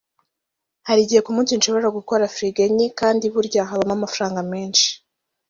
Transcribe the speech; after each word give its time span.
Hari 0.87 0.99
igihe 1.03 1.21
ku 1.25 1.31
munsi 1.35 1.57
nshobora 1.57 1.87
gukora 1.97 2.31
firigo 2.35 2.61
enye 2.67 2.87
kandi 2.99 3.25
burya 3.33 3.61
habamo 3.69 3.93
amafaranga 3.99 4.39
menshi 4.53 4.87